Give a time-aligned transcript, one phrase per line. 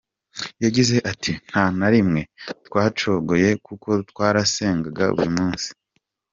[0.63, 2.21] Yagize ati “Nta na rimwe
[2.67, 5.69] twacogoye kuko twarasengaga buri munsi.